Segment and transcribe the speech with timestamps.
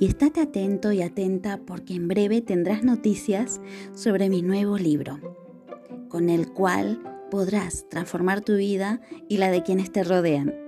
[0.00, 3.60] Y estate atento y atenta porque en breve tendrás noticias
[3.94, 5.18] sobre mi nuevo libro,
[6.08, 7.00] con el cual
[7.32, 10.67] podrás transformar tu vida y la de quienes te rodean.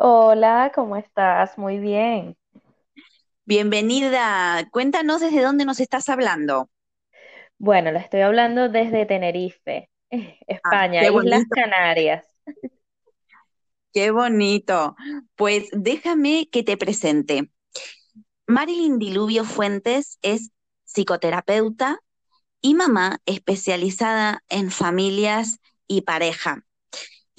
[0.00, 1.56] Hola, ¿cómo estás?
[1.56, 2.36] Muy bien.
[3.44, 4.66] Bienvenida.
[4.70, 6.70] Cuéntanos desde dónde nos estás hablando.
[7.58, 9.90] Bueno, le estoy hablando desde Tenerife,
[10.64, 12.24] Ah, España, Islas Canarias.
[13.92, 14.96] qué bonito.
[15.36, 17.50] Pues déjame que te presente.
[18.46, 20.50] Marilyn Diluvio Fuentes es
[20.84, 22.00] psicoterapeuta
[22.62, 26.64] y mamá especializada en familias y pareja.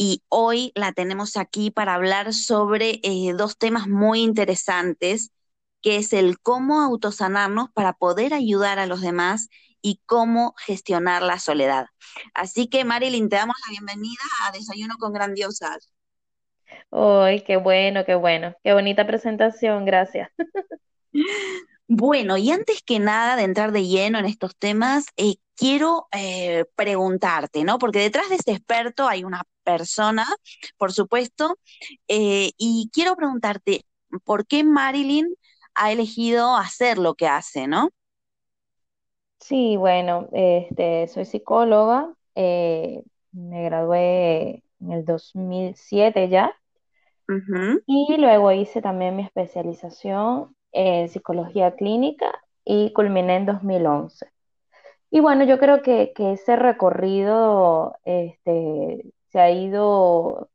[0.04, 5.32] Y hoy la tenemos aquí para hablar sobre eh, dos temas muy interesantes,
[5.80, 9.48] que es el cómo autosanarnos para poder ayudar a los demás
[9.80, 11.86] y cómo gestionar la soledad.
[12.34, 15.94] Así que, Marilyn, te damos la bienvenida a Desayuno con Grandiosas.
[16.90, 18.56] ¡Ay, qué bueno, qué bueno!
[18.64, 20.32] Qué bonita presentación, gracias.
[21.94, 26.64] Bueno, y antes que nada de entrar de lleno en estos temas, eh, quiero eh,
[26.76, 27.78] preguntarte, ¿no?
[27.78, 30.26] Porque detrás de este experto hay una persona,
[30.78, 31.58] por supuesto,
[32.08, 33.86] eh, y quiero preguntarte,
[34.24, 35.34] ¿por qué Marilyn
[35.76, 37.90] ha elegido hacer lo que hace, ¿no?
[39.40, 46.56] Sí, bueno, este, soy psicóloga, eh, me gradué en el 2007 ya.
[47.86, 52.30] Y luego hice también mi especialización en psicología clínica
[52.66, 54.28] y culminé en 2011.
[55.10, 60.50] Y bueno, yo creo que, ese recorrido este, se ha ido,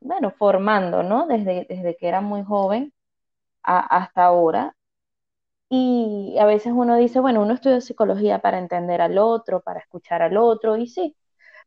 [0.00, 1.26] bueno, formando, ¿no?
[1.28, 2.92] Desde, desde que era muy joven
[3.64, 4.76] hasta ahora.
[5.68, 10.22] Y a veces uno dice, bueno, uno estudia psicología para entender al otro, para escuchar
[10.22, 11.16] al otro, y sí,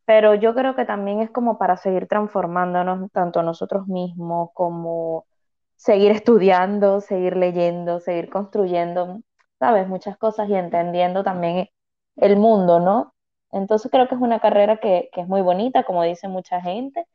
[0.06, 5.26] pero yo creo que también es como para seguir transformándonos tanto nosotros mismos como
[5.76, 9.22] seguir estudiando, seguir leyendo, seguir construyendo,
[9.58, 11.68] sabes, muchas cosas y entendiendo también
[12.16, 13.14] el mundo, ¿no?
[13.52, 17.06] Entonces creo que es una carrera que, que es muy bonita, como dice mucha gente,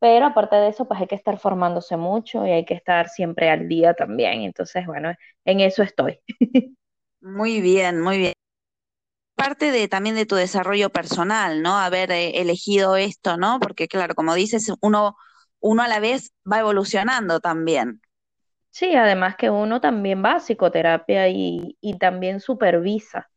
[0.00, 3.50] pero aparte de eso, pues hay que estar formándose mucho y hay que estar siempre
[3.50, 4.42] al día también.
[4.42, 6.20] Entonces, bueno, en eso estoy.
[7.22, 8.34] Muy bien, muy bien.
[9.36, 11.78] Parte de también de tu desarrollo personal, ¿no?
[11.78, 13.60] Haber eh, elegido esto, ¿no?
[13.60, 15.16] Porque claro, como dices, uno,
[15.60, 18.00] uno a la vez va evolucionando también.
[18.70, 23.30] Sí, además que uno también va a psicoterapia y, y también supervisa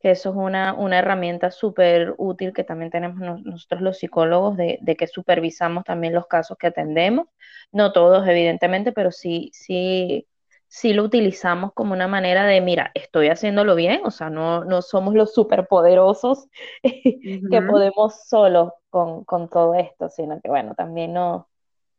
[0.00, 4.78] que eso es una, una herramienta súper útil que también tenemos nosotros los psicólogos de,
[4.80, 7.26] de, que supervisamos también los casos que atendemos,
[7.72, 10.26] no todos evidentemente, pero sí, sí,
[10.68, 14.82] sí lo utilizamos como una manera de, mira, estoy haciéndolo bien, o sea, no, no
[14.82, 16.48] somos los superpoderosos
[16.82, 21.48] que podemos solos con, con, todo esto, sino que bueno, también no,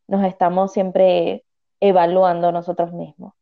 [0.07, 1.43] nos estamos siempre
[1.79, 3.33] evaluando nosotros mismos.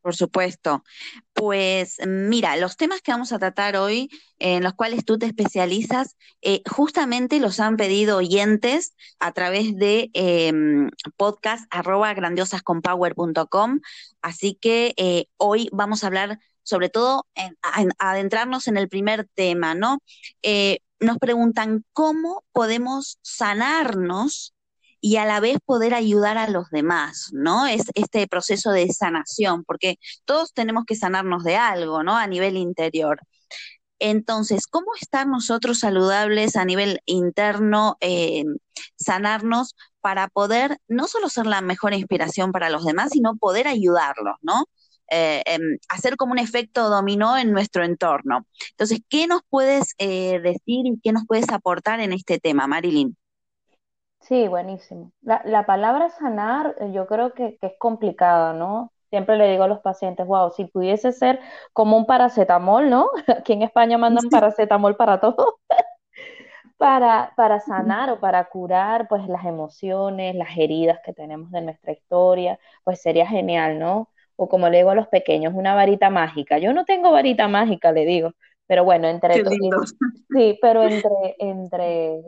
[0.00, 0.84] Por supuesto.
[1.32, 4.08] Pues mira, los temas que vamos a tratar hoy,
[4.38, 10.10] en los cuales tú te especializas, eh, justamente los han pedido oyentes a través de
[10.14, 10.52] eh,
[11.16, 13.80] podcast arroba grandiosasconpower.com.
[14.22, 17.56] Así que eh, hoy vamos a hablar sobre todo en,
[17.98, 20.00] adentrarnos en el primer tema, ¿no?
[20.42, 24.54] Eh, nos preguntan cómo podemos sanarnos
[25.00, 27.66] y a la vez poder ayudar a los demás, ¿no?
[27.66, 32.16] Es este proceso de sanación, porque todos tenemos que sanarnos de algo, ¿no?
[32.16, 33.20] A nivel interior.
[34.00, 38.44] Entonces, ¿cómo estar nosotros saludables a nivel interno, eh,
[38.96, 44.36] sanarnos para poder no solo ser la mejor inspiración para los demás, sino poder ayudarlos,
[44.42, 44.64] ¿no?
[45.10, 48.46] Eh, em, hacer como un efecto dominó en nuestro entorno.
[48.70, 53.16] Entonces, ¿qué nos puedes eh, decir y qué nos puedes aportar en este tema, Marilyn?
[54.20, 55.12] Sí, buenísimo.
[55.22, 58.92] La, la palabra sanar eh, yo creo que, que es complicada, ¿no?
[59.10, 61.40] Siempre le digo a los pacientes, wow, si pudiese ser
[61.72, 63.08] como un paracetamol, ¿no?
[63.38, 65.60] Aquí en España mandan paracetamol para todo,
[66.76, 71.92] para, para sanar o para curar pues las emociones, las heridas que tenemos de nuestra
[71.92, 74.10] historia, pues sería genial, ¿no?
[74.36, 76.58] O como le digo a los pequeños, una varita mágica.
[76.58, 78.32] Yo no tengo varita mágica, le digo,
[78.66, 79.42] pero bueno, entre
[80.32, 82.22] sí, pero entre, entre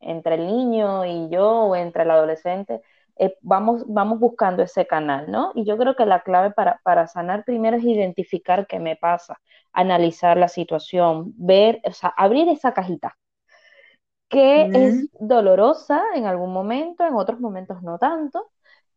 [0.00, 2.82] entre el niño y yo o entre el adolescente,
[3.16, 5.52] eh, vamos, vamos buscando ese canal, ¿no?
[5.54, 9.40] Y yo creo que la clave para, para sanar primero es identificar qué me pasa,
[9.72, 13.16] analizar la situación, ver, o sea, abrir esa cajita
[14.28, 18.50] que es dolorosa en algún momento, en otros momentos no tanto,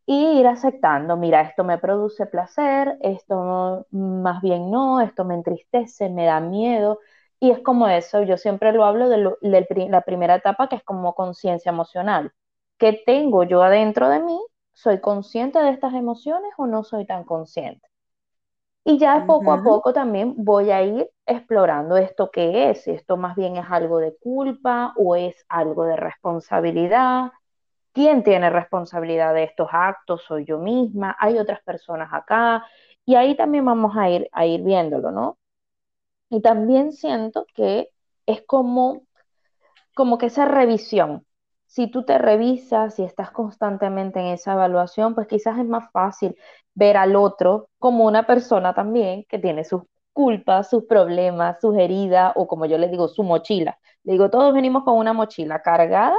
[0.06, 6.10] y ir aceptando, mira, esto me produce placer, esto más bien no, esto me entristece,
[6.10, 6.98] me da miedo,
[7.42, 11.12] y es como eso, yo siempre lo hablo de, la primera etapa que es como
[11.16, 12.30] conciencia emocional.
[12.78, 14.38] ¿Qué tengo yo adentro de mí?
[14.72, 17.84] ¿Soy consciente de estas emociones o no soy tan consciente?
[18.84, 23.16] Y ya poco a poco también voy a ir explorando esto qué es, si esto
[23.16, 27.32] más bien es algo de culpa o es algo de responsabilidad.
[27.90, 30.22] ¿Quién tiene responsabilidad de estos actos?
[30.22, 31.16] ¿Soy yo misma?
[31.18, 32.64] ¿Hay otras personas acá?
[33.04, 35.38] Y ahí también vamos a ir, a ir viéndolo, ¿no?
[36.32, 37.90] Y también siento que
[38.26, 39.02] es como,
[39.94, 41.26] como que esa revisión.
[41.66, 46.36] Si tú te revisas y estás constantemente en esa evaluación, pues quizás es más fácil
[46.74, 49.82] ver al otro como una persona también que tiene sus
[50.14, 53.78] culpas, sus problemas, sus heridas, o como yo les digo, su mochila.
[54.04, 56.16] Le digo, todos venimos con una mochila cargada,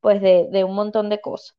[0.00, 1.56] pues, de, de un montón de cosas.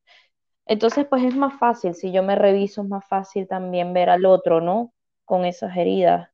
[0.66, 4.26] Entonces, pues es más fácil, si yo me reviso, es más fácil también ver al
[4.26, 4.92] otro, ¿no?
[5.26, 6.30] Con esas heridas.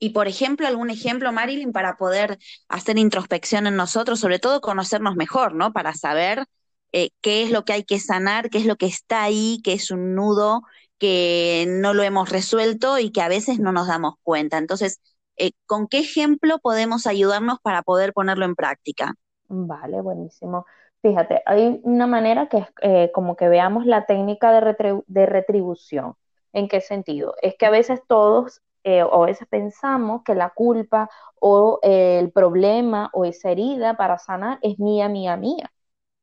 [0.00, 2.38] Y por ejemplo, algún ejemplo, Marilyn, para poder
[2.68, 5.72] hacer introspección en nosotros, sobre todo conocernos mejor, ¿no?
[5.72, 6.46] Para saber
[6.92, 9.74] eh, qué es lo que hay que sanar, qué es lo que está ahí, qué
[9.74, 10.62] es un nudo
[10.98, 14.58] que no lo hemos resuelto y que a veces no nos damos cuenta.
[14.58, 15.00] Entonces,
[15.36, 19.14] eh, ¿con qué ejemplo podemos ayudarnos para poder ponerlo en práctica?
[19.48, 20.66] Vale, buenísimo.
[21.02, 26.14] Fíjate, hay una manera que es eh, como que veamos la técnica de, de retribución.
[26.52, 27.34] ¿En qué sentido?
[27.42, 31.08] Es que a veces todos eh, o a veces pensamos que la culpa
[31.40, 35.70] o eh, el problema o esa herida para sanar es mía, mía, mía,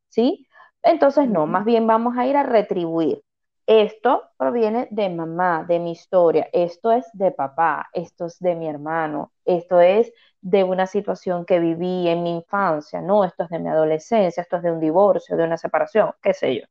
[0.10, 0.48] ¿sí?
[0.84, 3.24] Entonces, no, más bien vamos a ir a retribuir.
[3.66, 8.68] Esto proviene de mamá, de mi historia, esto es de papá, esto es de mi
[8.70, 13.60] hermano, esto es de una situación que viví en mi infancia, no, esto es de
[13.60, 16.64] mi adolescencia, esto es de un divorcio, de una separación, qué sé yo.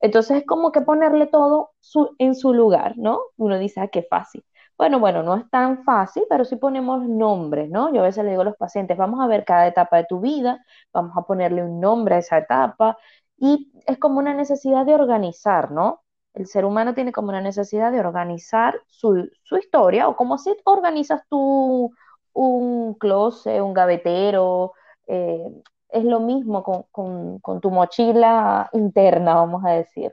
[0.00, 1.72] Entonces es como que ponerle todo
[2.18, 3.20] en su lugar, ¿no?
[3.36, 4.44] Uno dice, ah, qué fácil.
[4.78, 7.92] Bueno, bueno, no es tan fácil, pero sí ponemos nombres, ¿no?
[7.92, 10.20] Yo a veces le digo a los pacientes, vamos a ver cada etapa de tu
[10.20, 12.96] vida, vamos a ponerle un nombre a esa etapa
[13.36, 16.02] y es como una necesidad de organizar, ¿no?
[16.32, 19.28] El ser humano tiene como una necesidad de organizar su,
[19.60, 21.90] historia o como si organizas tú
[22.32, 24.74] un closet, un gavetero,
[25.08, 30.12] eh, es lo mismo con, tu mochila interna, vamos a decir.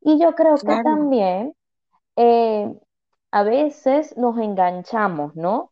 [0.00, 1.54] Y yo creo que también
[2.16, 2.72] eh,
[3.36, 5.70] a veces nos enganchamos, ¿no?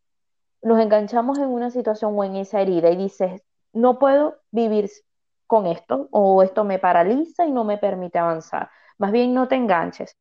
[0.61, 3.43] Nos enganchamos en una situación o en esa herida y dices,
[3.73, 4.91] no puedo vivir
[5.47, 8.69] con esto o esto me paraliza y no me permite avanzar.
[8.99, 10.15] Más bien no te enganches.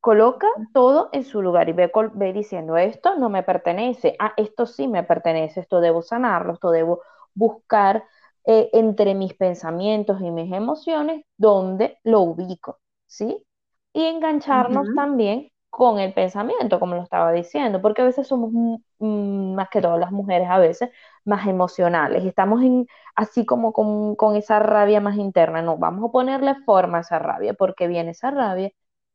[0.00, 4.64] coloca todo en su lugar y ve, ve, diciendo, esto no me pertenece, ah, esto
[4.64, 7.02] sí me pertenece, esto debo sanarlo, esto debo
[7.34, 8.04] buscar
[8.46, 13.44] eh, entre mis pensamientos y mis emociones dónde lo ubico, ¿sí?
[13.92, 18.50] Y engancharnos también con el pensamiento, como lo estaba diciendo, porque a veces somos
[18.98, 20.90] más que todas las mujeres, a veces
[21.24, 26.56] más emocionales, estamos en, así como con, esa rabia más interna, no, vamos a ponerle
[26.66, 28.70] forma a esa rabia, porque viene esa rabia,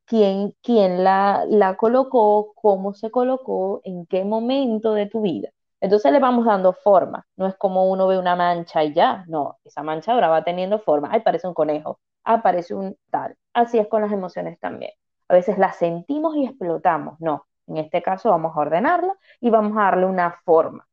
[0.06, 5.50] quién, quién la, la colocó, cómo se colocó, en qué momento de tu vida.
[5.82, 9.58] Entonces le vamos dando forma, no es como uno ve una mancha y ya, no,
[9.66, 13.36] esa mancha ahora va teniendo forma, ay, parece un conejo, ah, parece un tal.
[13.54, 14.92] Así es con las emociones también.
[15.28, 19.78] A veces las sentimos y explotamos, no, en este caso vamos a ordenarla y vamos
[19.78, 20.88] a darle una forma,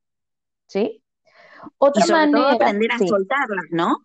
[0.67, 1.03] ¿sí?
[1.79, 3.99] Otra manera, aprender a soltarlas, ¿no?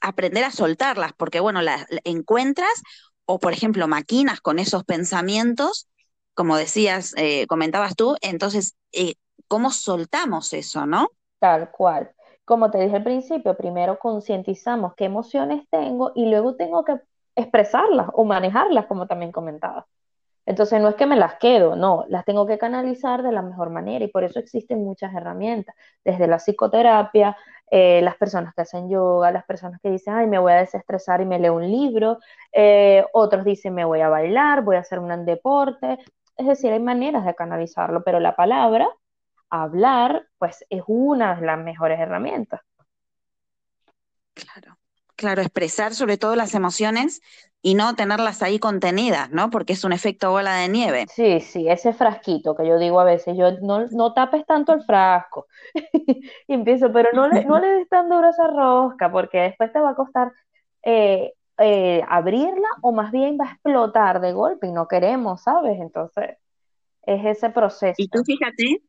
[0.00, 2.82] Aprender a soltarlas, porque bueno, las encuentras
[3.24, 5.88] o por ejemplo maquinas con esos pensamientos,
[6.34, 9.14] como decías, eh, comentabas tú, entonces eh,
[9.48, 11.08] cómo soltamos eso, ¿no?
[11.38, 12.12] Tal cual.
[12.44, 17.00] Como te dije al principio, primero concientizamos qué emociones tengo y luego tengo que
[17.40, 19.86] expresarlas o manejarlas, como también comentaba.
[20.46, 23.70] Entonces no es que me las quedo, no, las tengo que canalizar de la mejor
[23.70, 27.36] manera y por eso existen muchas herramientas, desde la psicoterapia,
[27.70, 31.20] eh, las personas que hacen yoga, las personas que dicen, ay, me voy a desestresar
[31.20, 32.18] y me leo un libro,
[32.52, 35.98] eh, otros dicen, me voy a bailar, voy a hacer un deporte,
[36.36, 38.88] es decir, hay maneras de canalizarlo, pero la palabra
[39.50, 42.60] hablar, pues es una de las mejores herramientas.
[44.34, 44.79] Claro,
[45.20, 47.20] claro, expresar sobre todo las emociones
[47.60, 49.50] y no tenerlas ahí contenidas, ¿no?
[49.50, 51.04] Porque es un efecto bola de nieve.
[51.10, 54.82] Sí, sí, ese frasquito que yo digo a veces, yo no, no tapes tanto el
[54.82, 55.46] frasco.
[56.48, 59.78] y empiezo, pero no le, no le des tan duro esa rosca, porque después te
[59.78, 60.32] va a costar
[60.82, 65.78] eh, eh, abrirla o más bien va a explotar de golpe y no queremos, ¿sabes?
[65.78, 66.38] Entonces,
[67.02, 67.96] es ese proceso.
[67.98, 68.82] Y tú fíjate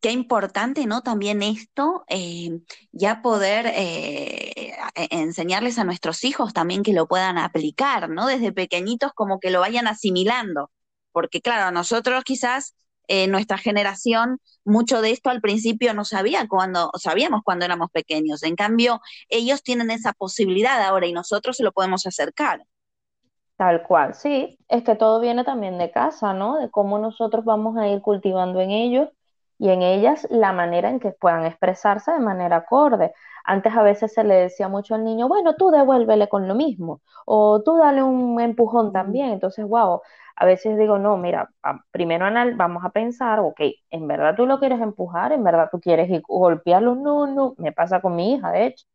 [0.00, 1.02] qué importante, ¿no?
[1.02, 2.60] También esto, eh,
[2.92, 8.26] ya poder eh, e, enseñarles a nuestros hijos también que lo puedan aplicar, ¿no?
[8.26, 10.70] Desde pequeñitos como que lo vayan asimilando.
[11.12, 12.76] Porque claro, nosotros quizás,
[13.08, 18.42] eh, nuestra generación, mucho de esto al principio no sabía cuando, sabíamos cuando éramos pequeños.
[18.42, 22.64] En cambio, ellos tienen esa posibilidad ahora y nosotros se lo podemos acercar.
[23.56, 26.58] Tal cual, sí, es que todo viene también de casa, ¿no?
[26.58, 29.08] De cómo nosotros vamos a ir cultivando en ellos
[29.58, 33.12] y en ellas la manera en que puedan expresarse de manera acorde.
[33.44, 37.00] Antes a veces se le decía mucho al niño, bueno, tú devuélvele con lo mismo,
[37.26, 39.30] o tú dale un empujón también.
[39.30, 40.00] Entonces, wow,
[40.36, 41.50] a veces digo, no, mira,
[41.90, 43.60] primero vamos a pensar, ok,
[43.90, 45.32] ¿en verdad tú lo quieres empujar?
[45.32, 46.94] ¿En verdad tú quieres golpearlo?
[46.94, 48.86] No, no, me pasa con mi hija, de hecho.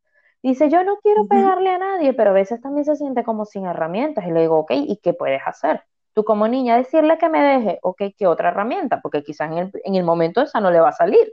[0.42, 3.66] Dice, yo no quiero pegarle a nadie, pero a veces también se siente como sin
[3.66, 4.26] herramientas.
[4.26, 5.82] Y le digo, ok, ¿y qué puedes hacer?
[6.14, 9.00] Tú como niña decirle que me deje, ok, ¿qué otra herramienta?
[9.00, 11.32] Porque quizás en el, en el momento esa no le va a salir.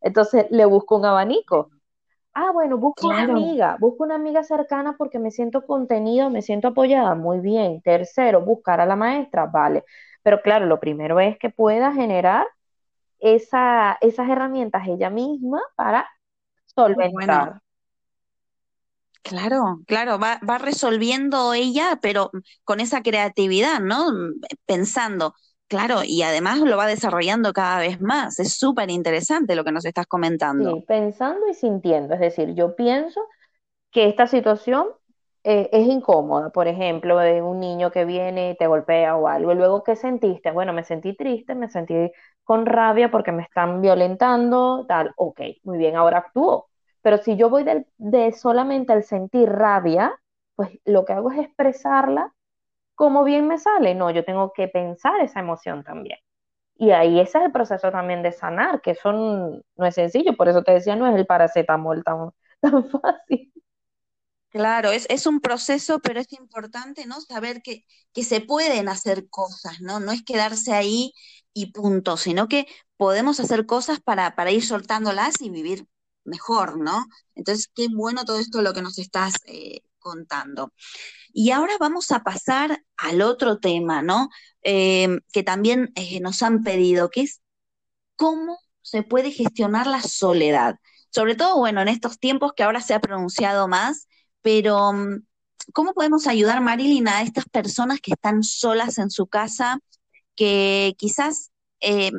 [0.00, 1.70] Entonces le busco un abanico.
[2.34, 6.68] Ah, bueno, busco una amiga, busco una amiga cercana porque me siento contenido, me siento
[6.68, 7.82] apoyada, muy bien.
[7.82, 9.84] Tercero, buscar a la maestra, vale.
[10.22, 12.46] Pero claro, lo primero es que pueda generar
[13.20, 16.08] esa, esas herramientas ella misma para
[16.66, 17.60] solventar.
[19.28, 22.30] Claro, claro, va, resolviendo ella, pero
[22.64, 24.06] con esa creatividad, ¿no?
[24.64, 25.34] Pensando,
[25.66, 28.38] claro, y además lo va desarrollando cada vez más.
[28.38, 30.80] Es súper interesante lo que nos estás comentando.
[30.80, 32.14] Sí, pensando y sintiendo.
[32.14, 33.20] Es decir, yo pienso
[33.92, 34.88] que esta situación
[35.44, 36.50] eh, es incómoda.
[36.50, 39.52] Por ejemplo, de un niño que viene y te golpea o algo.
[39.52, 40.52] Y luego, ¿qué sentiste?
[40.52, 42.12] Bueno, me sentí triste, me sentí
[42.44, 45.12] con rabia porque me están violentando, tal.
[45.16, 46.67] Ok, muy bien, ahora actúo
[47.08, 47.64] pero si yo voy
[47.96, 50.14] de, solamente al sentir rabia,
[50.56, 52.34] pues lo que hago es expresarla
[52.94, 53.94] como bien me sale.
[53.94, 56.18] No, yo tengo que pensar esa emoción también.
[56.76, 60.48] Y ahí ese es el proceso también de sanar, que eso no es sencillo, por
[60.50, 63.52] eso te decía, no es el paracetamol tan, tan fácil.
[64.50, 67.20] Claro, es, es un proceso, pero es importante, ¿no?
[67.22, 67.84] Saber que,
[68.14, 70.00] que se pueden hacer cosas, ¿no?
[70.00, 71.12] No es quedarse ahí
[71.54, 75.86] y punto, sino que podemos hacer cosas para, para ir soltándolas y vivir
[76.24, 77.06] mejor, ¿no?
[77.34, 80.72] Entonces, qué bueno todo esto lo que nos estás eh, contando.
[81.32, 84.28] Y ahora vamos a pasar al otro tema, ¿no?
[84.62, 87.40] Eh, que también eh, nos han pedido, que es
[88.16, 90.76] cómo se puede gestionar la soledad.
[91.10, 94.08] Sobre todo, bueno, en estos tiempos que ahora se ha pronunciado más,
[94.42, 95.22] pero mm,
[95.72, 99.80] ¿cómo podemos ayudar, Marilyn, a estas personas que están solas en su casa,
[100.36, 102.12] que quizás, eh,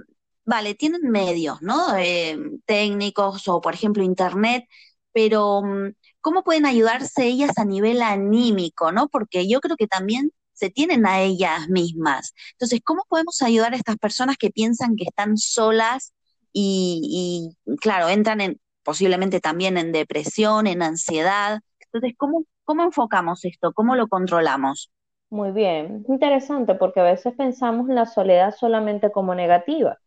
[0.50, 1.96] vale, tienen medios, ¿no?
[1.98, 4.65] Eh, técnicos o, por ejemplo, internet,
[5.13, 9.08] pero mm, ¿cómo pueden ayudarse ellas a nivel anímico, ¿no?
[9.10, 12.34] Porque yo creo que también se tienen a ellas mismas.
[12.53, 16.13] Entonces, ¿cómo podemos ayudar a estas personas que piensan que están solas
[16.51, 21.60] y, claro, entran en posiblemente también en depresión, en ansiedad?
[21.79, 23.72] Entonces, ¿cómo, cómo enfocamos esto?
[23.74, 24.91] ¿Cómo lo controlamos?
[25.29, 30.00] Muy bien, interesante porque a veces pensamos la soledad solamente como negativa.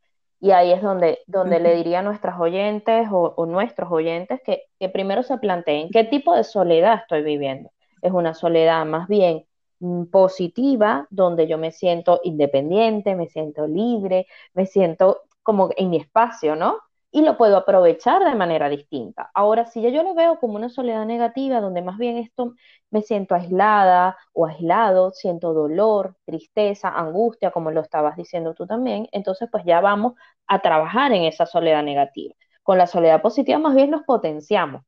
[0.43, 4.89] Y ahí es donde, donde le diría a nuestras oyentes o, nuestros oyentes que, que,
[4.89, 7.71] primero se planteen qué tipo de soledad estoy viviendo.
[8.03, 9.47] Es una soledad más bien
[9.79, 15.99] mm, positiva, donde yo me siento independiente, me siento libre, me siento como en mi
[15.99, 16.79] espacio, ¿no?
[17.13, 19.31] y lo puedo aprovechar de manera distinta.
[19.35, 22.55] Ahora, si yo lo veo como una soledad negativa, donde más bien esto
[22.91, 29.09] me siento aislada o aislado, siento dolor, tristeza, angustia, como lo estabas diciendo tú también,
[29.13, 30.15] entonces pues ya vamos
[30.47, 32.35] a trabajar en esa soledad negativa.
[32.63, 34.83] Con la soledad positiva más bien los potenciamos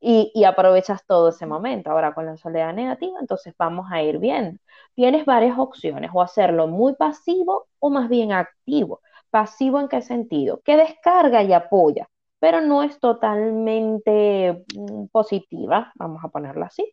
[0.00, 1.90] y, y aprovechas todo ese momento.
[1.90, 4.58] Ahora con la soledad negativa, entonces vamos a ir viendo.
[4.94, 9.00] Tienes varias opciones, o hacerlo muy pasivo o más bien activo.
[9.30, 10.60] ¿Pasivo en qué sentido?
[10.64, 16.92] Que descarga y apoya, pero no es totalmente mm, positiva, vamos a ponerla así.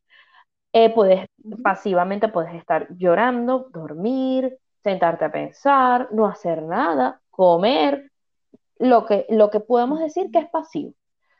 [0.73, 1.27] Eh, puedes,
[1.63, 8.11] pasivamente puedes estar llorando, dormir, sentarte a pensar, no hacer nada, comer,
[8.77, 10.93] lo que, lo que podemos decir que es pasivo.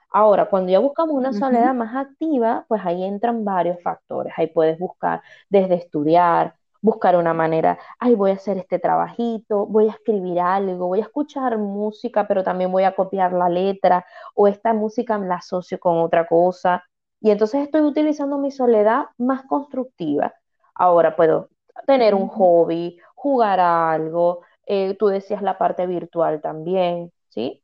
[0.10, 4.34] Ahora, cuando ya buscamos una soledad más activa, pues ahí entran varios factores.
[4.38, 9.88] Ahí puedes buscar desde estudiar, buscar una manera, ay, voy a hacer este trabajito, voy
[9.88, 14.48] a escribir algo, voy a escuchar música, pero también voy a copiar la letra, o
[14.48, 16.84] esta música la asocio con otra cosa.
[17.20, 20.34] Y entonces estoy utilizando mi soledad más constructiva.
[20.76, 21.50] Ahora puedo
[21.88, 27.64] tener un hobby, jugar a algo, eh, tú decías la parte virtual también, ¿sí?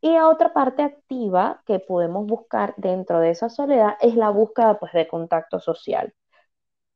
[0.00, 4.92] Y otra parte activa que podemos buscar dentro de esa soledad es la búsqueda pues,
[4.92, 6.12] de contacto social.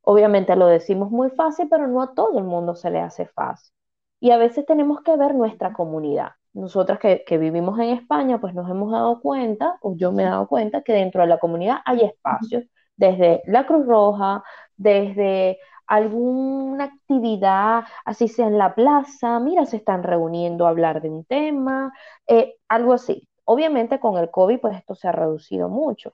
[0.01, 3.73] Obviamente lo decimos muy fácil, pero no a todo el mundo se le hace fácil.
[4.19, 6.31] Y a veces tenemos que ver nuestra comunidad.
[6.53, 10.47] Nosotras que, vivimos en España, pues nos hemos dado cuenta, o yo me he dado
[10.47, 12.63] cuenta, que dentro de la comunidad hay espacios,
[12.95, 14.43] desde la Cruz Roja,
[14.75, 21.09] desde alguna actividad, así sea en la plaza, mira, se están reuniendo a hablar de
[21.09, 21.93] un tema,
[22.27, 23.27] eh, algo así.
[23.45, 26.13] Obviamente con el COVID, pues esto se ha reducido mucho,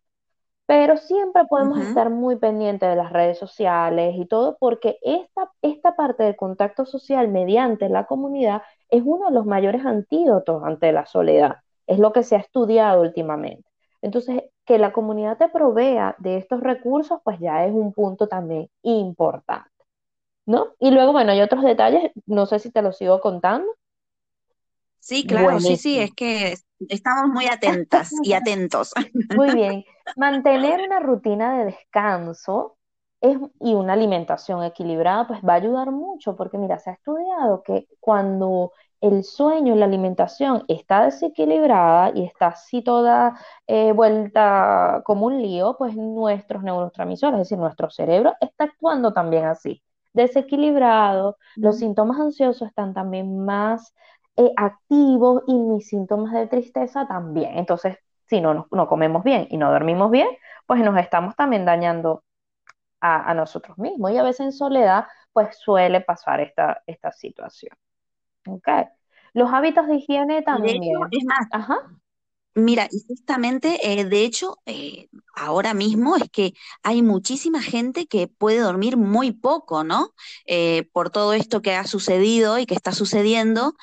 [0.65, 5.95] pero siempre podemos estar muy pendientes de las redes sociales y todo, porque esta, esta
[5.95, 11.05] parte del contacto social mediante la comunidad es uno de los mayores antídotos ante la
[11.05, 11.57] soledad.
[11.88, 13.72] Es lo que se ha estudiado últimamente.
[14.04, 18.70] Entonces, que la comunidad te provea de estos recursos, pues ya es un punto también
[18.84, 19.72] importante.
[20.46, 20.74] ¿No?
[20.78, 23.66] Y luego, bueno, hay otros detalles, no sé si te los sigo contando.
[25.00, 26.56] Sí, claro, sí, sí, es que
[26.89, 28.92] estamos muy atentas y atentos.
[29.36, 29.86] Muy bien.
[30.18, 32.76] Mantener una rutina de descanso
[33.22, 37.63] es, y una alimentación equilibrada, pues va a ayudar mucho, porque mira, se ha estudiado
[37.63, 43.38] que cuando el sueño la alimentación está desequilibrada y está así toda
[43.68, 49.46] eh, vuelta como un lío, pues nuestros neurotransmisores, es decir, nuestro cerebro está actuando también
[49.46, 53.94] así, desequilibrado, los síntomas ansiosos están también más
[54.38, 57.58] eh, activos y mis síntomas de tristeza también.
[57.58, 60.30] Entonces, si no, no, comemos bien y no dormimos bien,
[60.66, 62.24] pues nos estamos también dañando
[63.02, 64.12] a, nosotros mismos.
[64.12, 67.76] Y a veces en soledad, pues suele pasar esta, esta situación.
[68.47, 68.67] ¿Ok?
[69.34, 70.82] Los hábitos de higiene también.
[71.12, 71.77] es más, Ajá.
[72.56, 76.53] Mira, y justamente, eh, de hecho, eh, ahora mismo es que
[76.84, 80.13] hay muchísima gente que puede dormir muy poco, ¿no?
[80.93, 83.73] por todo esto que ha sucedido y que está sucediendo,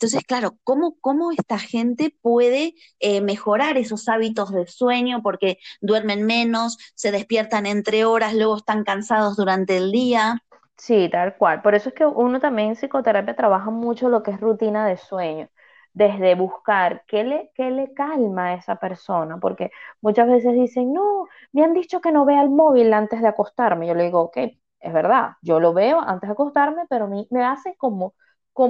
[0.00, 5.22] Entonces, claro, ¿cómo, cómo esta gente puede eh, mejorar esos hábitos de sueño?
[5.22, 10.42] Porque duermen menos, se despiertan entre horas, luego están cansados durante el día.
[10.82, 11.60] Sí, tal cual.
[11.62, 14.96] Por eso es que uno también en psicoterapia trabaja mucho lo que es rutina de
[14.96, 15.48] sueño
[15.92, 21.26] desde buscar qué le, qué le calma a esa persona, porque muchas veces dicen, no,
[21.52, 23.86] me han dicho que no vea el móvil antes de acostarme.
[23.88, 24.36] Yo le digo, ok,
[24.80, 28.14] es verdad, yo lo veo antes de acostarme, pero me, me hace como,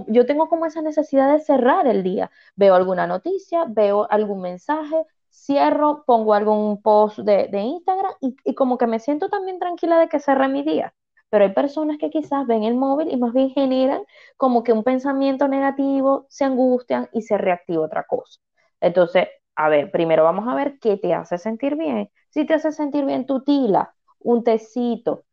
[0.09, 2.31] yo tengo como esa necesidad de cerrar el día.
[2.57, 4.96] Veo alguna noticia, veo algún mensaje,
[5.31, 9.99] cierro, pongo algún post de, de Instagram y, y como que me siento también tranquila
[10.01, 10.92] de que cerré mi día
[11.30, 14.02] pero hay personas que quizás ven el móvil y más bien generan
[14.36, 18.40] como que un pensamiento negativo, se angustian y se reactiva otra cosa.
[18.80, 22.10] Entonces, a ver, primero vamos a ver qué te hace sentir bien.
[22.30, 25.24] Si te hace sentir bien tu tila, un tecito,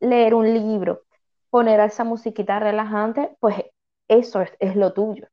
[0.00, 1.02] leer un libro,
[1.50, 3.56] poner esa musiquita relajante, pues
[4.08, 5.26] eso es, lo tuyo.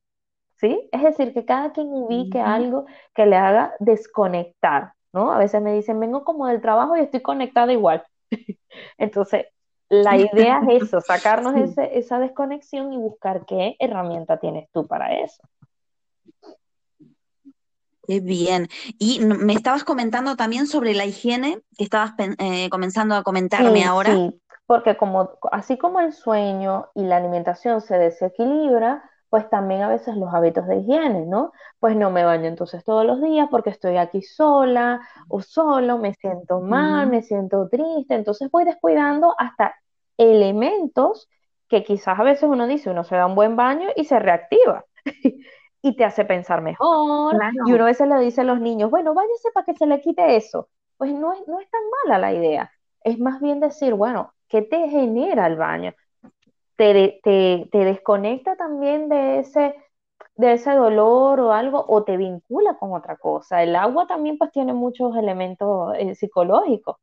[0.58, 0.90] ¿Sí?
[0.92, 5.32] Es decir, que cada quien ubique algo que le haga desconectar, ¿no?
[5.34, 8.04] A veces me dicen, vengo como del trabajo y estoy conectada igual.
[8.98, 9.48] Entonces,
[9.90, 15.42] la idea es eso, sacarnos esa desconexión y buscar qué herramienta tienes tú para eso.
[18.06, 18.68] Qué bien.
[19.00, 24.14] Y me estabas comentando también sobre la higiene, que estabas eh, comenzando a comentarme ahora.
[24.14, 29.88] Sí, porque como, así como el sueño y la alimentación se desequilibra, pues también a
[29.90, 31.54] veces los hábitos de higiene, ¿no?
[31.80, 36.14] Pues no me baño entonces todos los días porque estoy aquí sola o solo, me
[36.14, 39.74] siento mal, me siento triste, entonces voy descuidando hasta
[40.20, 41.28] elementos
[41.68, 44.86] que quizás a veces uno dice, uno se da un buen baño y se reactiva
[45.82, 46.86] y te hace pensar mejor.
[47.64, 50.00] Y uno a veces le dice a los niños, bueno, váyase para que se le
[50.00, 50.70] quite eso.
[50.98, 52.72] Pues no es, no es tan mala la idea.
[53.04, 55.92] Es más bien decir, bueno, ¿qué te genera el baño?
[56.76, 59.76] Te, te, te desconecta también de ese,
[60.36, 63.64] de ese dolor o algo, o te vincula con otra cosa.
[63.64, 66.98] El agua también pues tiene muchos elementos eh, psicológicos.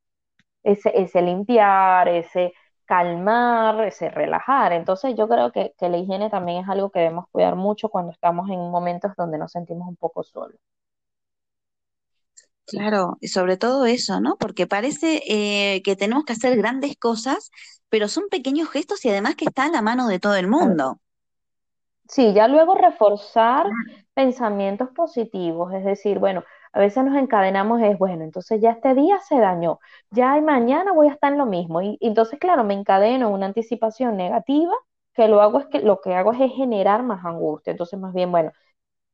[0.62, 2.52] Ese, ese limpiar, ese
[2.87, 4.72] calmar, ese relajar.
[4.72, 8.50] Entonces yo creo que, la higiene también es algo que debemos cuidar mucho cuando estamos
[8.50, 10.59] en momentos donde nos sentimos un poco solos.
[12.70, 14.37] Claro, y sobre todo eso, ¿no?
[14.37, 17.50] Porque parece eh, que tenemos que hacer grandes cosas,
[17.88, 21.00] pero son pequeños gestos y además que está a la mano de todo el mundo.
[22.09, 23.66] Sí, ya luego reforzar
[24.14, 29.18] pensamientos positivos, es decir, bueno, a veces nos encadenamos es, bueno, entonces ya este día
[29.20, 29.80] se dañó,
[30.11, 31.83] ya mañana voy a estar en lo mismo.
[31.83, 34.72] Y, entonces, claro, me encadeno una anticipación negativa,
[35.14, 37.72] que lo hago es que lo que hago es generar más angustia.
[37.72, 38.52] Entonces, más bien, bueno,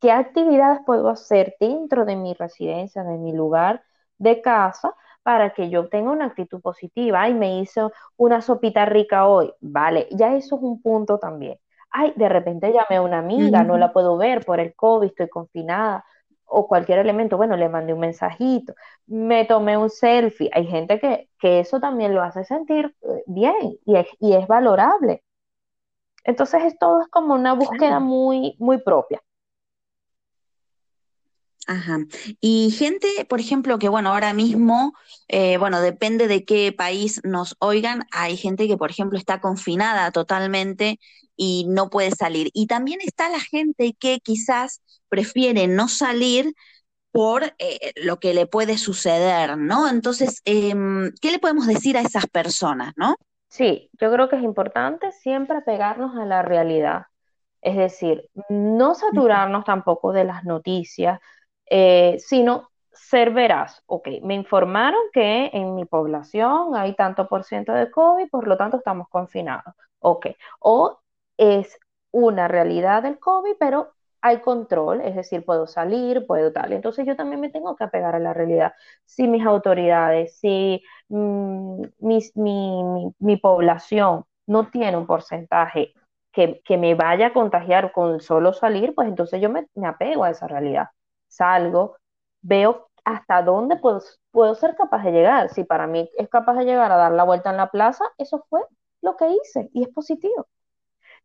[0.00, 3.82] ¿qué actividades puedo hacer dentro de mi residencia, de mi lugar
[4.18, 4.94] de casa?
[5.26, 7.22] para que yo tenga una actitud positiva.
[7.22, 9.52] Ay, me hizo una sopita rica hoy.
[9.60, 11.58] Vale, ya eso es un punto también.
[11.90, 15.28] Ay, de repente llamé a una amiga, no la puedo ver por el COVID, estoy
[15.28, 16.04] confinada
[16.44, 18.74] o cualquier elemento, bueno, le mandé un mensajito,
[19.08, 20.48] me tomé un selfie.
[20.52, 25.24] Hay gente que, eso también lo hace sentir eh, bien y es, y es valorable.
[26.22, 29.20] Entonces es todo es como una búsqueda muy, muy propia.
[31.66, 31.98] Ajá.
[32.40, 34.92] Y gente, por ejemplo, que bueno, ahora mismo,
[35.26, 40.12] eh, bueno, depende de qué país nos oigan, hay gente que, por ejemplo, está confinada
[40.12, 41.00] totalmente
[41.36, 42.50] y no puede salir.
[42.54, 46.54] Y también está la gente que quizás prefiere no salir
[47.10, 49.88] por eh, lo que le puede suceder, ¿no?
[49.88, 53.16] Entonces, em, ¿qué le podemos decir a esas personas, no?
[53.48, 57.04] Sí, yo creo que es importante siempre pegarnos a la realidad.
[57.62, 61.18] Es decir, no saturarnos tampoco de las noticias,
[61.70, 63.82] eh, sino ser veraz.
[63.86, 68.56] Ok, me informaron que en mi población hay tanto por ciento de COVID, por lo
[68.56, 69.74] tanto estamos confinados.
[70.00, 70.26] Ok,
[70.60, 70.98] o
[71.36, 71.78] es
[72.10, 73.92] una realidad del COVID, pero
[74.26, 76.72] hay control, es decir, puedo salir, puedo tal.
[76.72, 78.72] Entonces yo también me tengo que apegar a la realidad.
[79.04, 85.94] Si mis autoridades, si mm, mi, población no tiene un porcentaje
[86.32, 90.48] que, me vaya a contagiar con solo salir, pues entonces yo me, apego a esa
[90.48, 90.88] realidad.
[91.28, 91.96] Salgo,
[92.42, 95.48] veo hasta dónde puedo, puedo ser capaz de llegar.
[95.50, 98.44] Si para mí es capaz de llegar a dar la vuelta en la plaza, eso
[98.50, 98.60] fue
[99.00, 100.48] lo que hice y es positivo.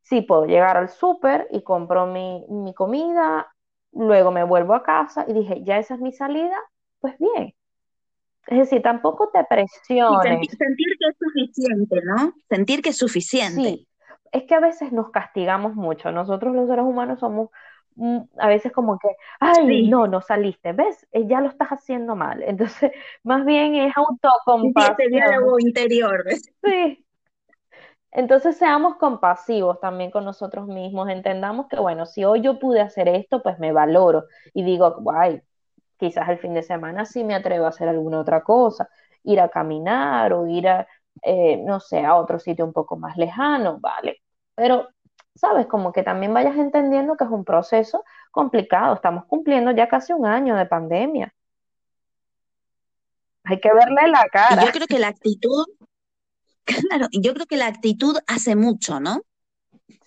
[0.01, 3.53] Sí, puedo llegar al súper y compro mi, comida,
[3.91, 6.57] luego me vuelvo a casa y dije, ya esa es mi salida,
[6.99, 7.53] pues bien.
[8.47, 10.47] Es decir, tampoco te presiones.
[10.57, 12.33] sentir, que es suficiente, ¿no?
[12.49, 13.61] Sentir que es suficiente.
[13.61, 13.87] Sí,
[14.31, 16.11] es que a veces nos castigamos mucho.
[16.11, 17.49] Nosotros los seres humanos somos
[18.37, 21.07] a veces como que, ay, no, no saliste, ¿ves?
[21.11, 22.43] Eh, ya lo estás haciendo mal.
[22.47, 22.91] Entonces,
[23.23, 24.95] más bien es autocompasión.
[24.99, 26.23] Ese diálogo interior.
[26.63, 27.05] Sí,
[28.11, 33.07] Entonces seamos compasivos también con nosotros mismos, entendamos que, bueno, si hoy yo pude hacer
[33.07, 35.41] esto, pues me valoro y digo, guay,
[35.97, 38.89] quizás el fin de semana sí me atrevo a hacer alguna otra cosa,
[39.23, 40.87] ir a caminar o ir a,
[41.23, 44.17] eh, no sé, a otro sitio un poco más lejano, vale.
[44.55, 44.89] Pero,
[45.35, 50.13] sabes, como que también vayas entendiendo que es un proceso complicado, estamos cumpliendo ya casi
[50.13, 51.33] un año de pandemia.
[53.43, 54.61] Hay que verle la cara.
[54.61, 55.65] Y yo creo que la actitud,
[56.63, 59.21] claro, yo creo que la actitud hace mucho, ¿no?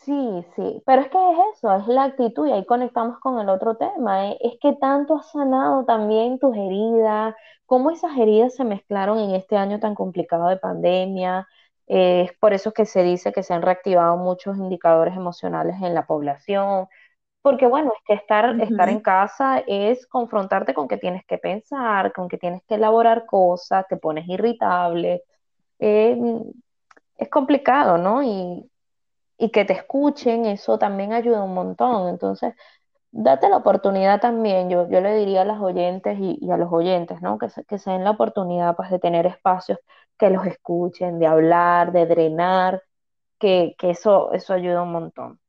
[0.04, 3.48] Sí, sí, pero es que es eso, es la actitud y ahí conectamos con el
[3.48, 4.38] otro tema, ¿eh?
[4.40, 7.34] Es que tanto has sanado también tus heridas,
[7.64, 11.48] cómo esas heridas se mezclaron en este año tan complicado de pandemia,
[11.86, 15.94] eh, es por eso que se dice que se han reactivado muchos indicadores emocionales en
[15.94, 16.88] la población,
[17.42, 22.12] porque bueno, es que estar, estar en casa es confrontarte con que tienes que pensar,
[22.12, 25.22] con que tienes que elaborar cosas, te pones irritable,
[25.78, 26.16] eh,
[27.18, 28.22] es complicado, ¿no?
[28.22, 28.70] Y,
[29.38, 32.08] y que te escuchen, eso también ayuda un montón.
[32.08, 32.54] Entonces,
[33.12, 37.22] date la oportunidad también, yo, yo le diría a las oyentes y, a los oyentes,
[37.22, 37.38] ¿no?
[37.38, 39.78] Que se, que se den la oportunidad pues, de tener espacios
[40.18, 42.82] que los escuchen, de hablar, de drenar,
[43.38, 45.40] que, que eso, eso ayuda un montón.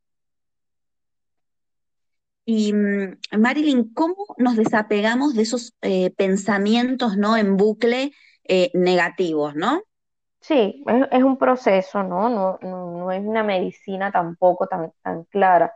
[2.45, 7.35] Y mm, Marilyn, ¿cómo nos desapegamos de esos eh, pensamientos, ¿no?
[7.37, 8.11] En bucle
[8.43, 9.81] eh, negativos, ¿no?
[10.39, 12.29] Sí, es, un proceso, ¿no?
[12.29, 15.73] No, no, es una medicina tampoco tan, tan clara,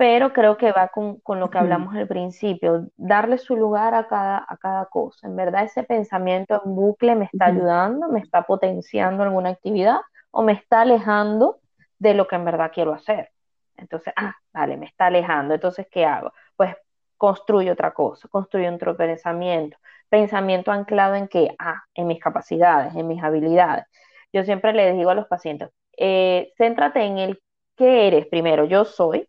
[0.00, 4.46] pero creo que va con, lo que hablamos al principio, darle su lugar a cada,
[4.48, 5.26] a cada cosa.
[5.26, 9.98] En verdad, ese pensamiento en bucle me está ayudando, me está potenciando alguna actividad
[10.30, 11.60] o me está alejando
[11.98, 13.28] de lo que en verdad quiero hacer.
[13.76, 15.52] Entonces, ah, vale, me está alejando.
[15.52, 16.32] Entonces, ¿qué hago?
[16.56, 16.74] Pues
[17.18, 19.76] construyo otra cosa, construyo otro pensamiento.
[20.08, 23.84] Pensamiento anclado en que, ah, en mis capacidades, en mis habilidades.
[24.32, 27.42] Yo siempre le digo a los pacientes, eh, céntrate en el
[27.76, 28.64] qué eres primero.
[28.64, 29.28] Yo soy,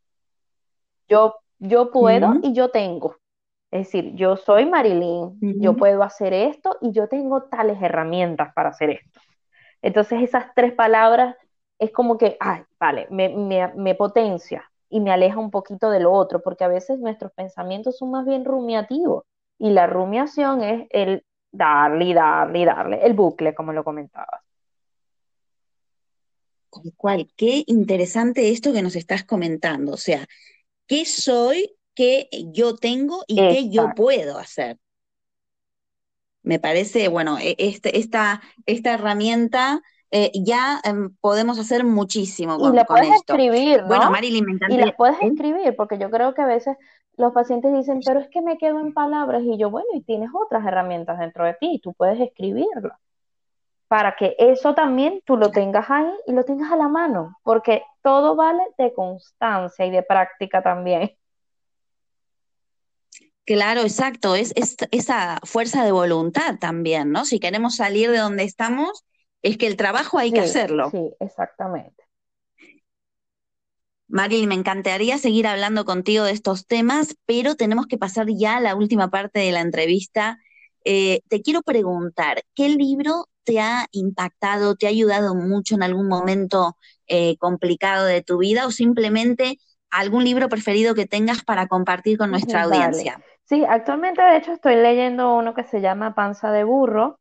[1.11, 3.17] yo, yo puedo y yo tengo.
[3.69, 8.69] Es decir, yo soy Marilyn, yo puedo hacer esto y yo tengo tales herramientas para
[8.69, 9.19] hacer esto.
[9.81, 11.35] Entonces esas tres palabras
[11.79, 13.29] es como que, ay, vale, me,
[13.75, 17.97] me, potencia y me aleja un poquito de lo otro, porque a veces nuestros pensamientos
[17.97, 19.23] son más bien rumiativos
[19.57, 24.41] y la rumiación es el darle y darle y darle, el bucle, como lo comentabas.
[26.95, 30.27] cual, qué interesante esto que nos estás comentando, o sea,
[30.91, 34.77] ¿qué soy, qué yo tengo y qué yo puedo hacer?
[36.43, 42.73] Me parece, bueno, e, este, esta, esta herramienta eh, ya em, podemos hacer muchísimo con,
[42.73, 43.87] y la puedes escribir, ¿no?
[43.87, 44.75] Bueno, Marilyn, me encanta.
[44.75, 46.75] Y la puedes escribir, porque yo creo que a veces
[47.15, 50.29] los pacientes dicen, pero es que me quedo en palabras, y yo, bueno, y tienes
[50.33, 52.91] otras herramientas dentro de ti, tú puedes escribirlo,
[53.87, 57.81] para que eso también tú lo tengas ahí y lo tengas a la mano, porque
[58.01, 61.15] todo vale de constancia y de práctica también.
[63.45, 67.25] Claro, exacto, es, es, esa fuerza de voluntad también, ¿no?
[67.25, 69.03] Si queremos salir de donde estamos,
[69.41, 70.89] es que el trabajo hay que hacerlo.
[70.91, 72.03] Sí, exactamente.
[74.07, 78.61] Marilyn, me encantaría seguir hablando contigo de estos temas, pero tenemos que pasar ya a
[78.61, 80.37] la última parte de la entrevista.
[80.83, 86.07] Eh, te quiero preguntar, ¿qué libro te ha impactado, te ha ayudado mucho en algún
[86.07, 86.77] momento
[87.13, 89.57] eh, complicado de tu vida o simplemente
[89.89, 93.19] algún libro preferido que tengas para compartir con nuestra audiencia?
[93.43, 97.19] Sí, actualmente de hecho estoy leyendo uno que se llama Panza de Burro.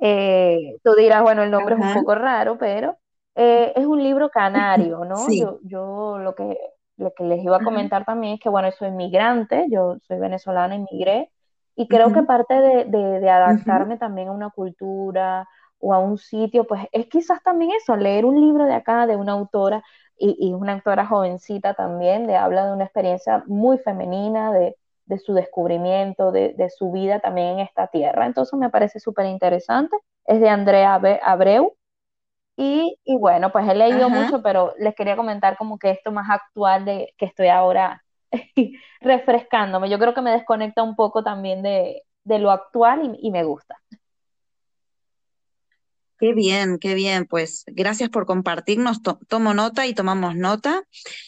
[0.00, 2.96] Eh, tú dirás, bueno, el nombre es un poco raro, pero
[3.34, 5.28] eh, es un libro canario, ¿no?
[5.30, 6.58] Yo, yo lo que,
[6.96, 10.76] lo que les iba a comentar también es que, bueno, soy inmigrante, yo soy venezolana,
[10.76, 11.30] inmigré,
[11.74, 15.46] y creo que parte de, de, adaptarme también a una cultura
[15.86, 19.16] o a un sitio, pues es quizás también eso, leer un libro de acá, de
[19.16, 19.82] una autora,
[20.18, 25.18] y, y una autora jovencita también, de habla de una experiencia muy femenina, de, de
[25.18, 28.26] su descubrimiento, de, su vida también en esta tierra.
[28.26, 29.96] Entonces me parece súper interesante.
[30.24, 31.76] Es de Andrea Abreu.
[32.58, 36.84] Y, bueno, pues he leído mucho, pero les quería comentar como que esto más actual
[36.86, 38.02] de que estoy ahora
[39.00, 39.90] refrescándome.
[39.90, 43.76] Yo creo que me desconecta un poco también de, lo actual y me gusta.
[46.18, 47.26] Qué bien, qué bien.
[47.26, 49.02] Pues gracias por compartirnos.
[49.02, 50.82] tomo nota y tomamos nota.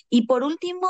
[0.09, 0.89] Y por último,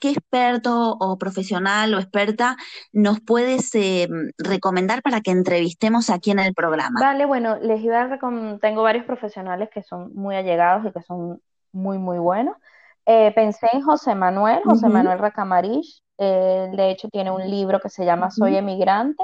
[0.00, 2.56] ¿qué experto o profesional o experta
[2.92, 6.98] nos puedes eh, recomendar para que entrevistemos aquí en el programa?
[7.00, 11.02] Vale, bueno, les iba a recomendar, tengo varios profesionales que son muy allegados y que
[11.02, 12.56] son muy, muy buenos.
[13.04, 16.02] Eh, pensé en José Manuel, José Manuel Racamarich.
[16.18, 19.22] de hecho, tiene un libro que se llama Soy emigrante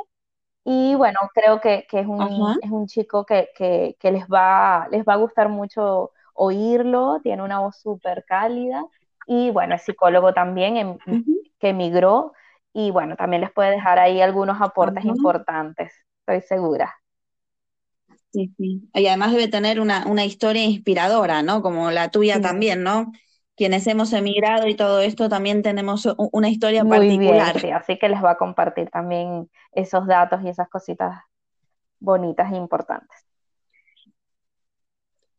[0.64, 3.48] y bueno, creo que, es, un, es un chico que,
[4.02, 8.84] les, va, les va a gustar mucho oírlo, tiene una voz súper cálida
[9.26, 10.98] y bueno, es psicólogo también
[11.58, 12.32] que emigró
[12.72, 16.94] y bueno, también les puede dejar ahí algunos aportes importantes, estoy segura.
[18.30, 18.88] Sí, sí.
[18.94, 21.60] Y además debe tener una, una historia inspiradora, ¿no?
[21.60, 23.12] Como la tuya también, ¿no?
[23.56, 27.54] Quienes hemos emigrado y todo esto también tenemos una historia Muy particular.
[27.54, 31.18] Bien, sí, así que les va a compartir también esos datos y esas cositas
[32.00, 33.26] bonitas e importantes.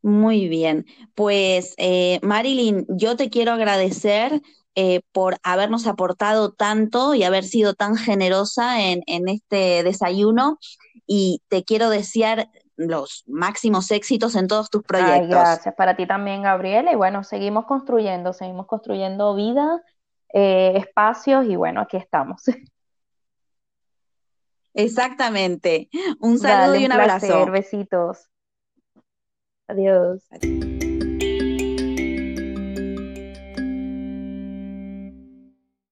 [0.04, 4.42] Muy bien, pues eh, Marilyn, yo te quiero agradecer
[4.76, 10.58] eh, por habernos aportado tanto y haber sido tan generosa en, en este desayuno
[11.08, 12.50] y te quiero desear
[12.88, 15.22] los máximos éxitos en todos tus proyectos.
[15.22, 16.92] Ay, gracias para ti también, Gabriela.
[16.92, 19.82] Y bueno, seguimos construyendo, seguimos construyendo vida,
[20.34, 22.44] eh, espacios y bueno, aquí estamos.
[24.74, 25.90] Exactamente.
[26.20, 27.46] Un saludo y un, un abrazo.
[27.52, 28.30] Besitos.
[29.68, 30.24] Adiós.